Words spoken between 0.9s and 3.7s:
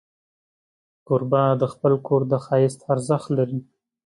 کوربه د خپل کور د ښایست ارزښت لري.